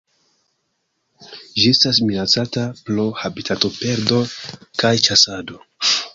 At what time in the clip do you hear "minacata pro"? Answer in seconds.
2.07-3.07